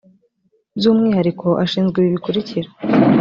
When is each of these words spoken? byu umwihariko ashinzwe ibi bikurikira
byu 0.77 0.89
umwihariko 0.93 1.47
ashinzwe 1.63 1.97
ibi 1.99 2.13
bikurikira 2.15 2.69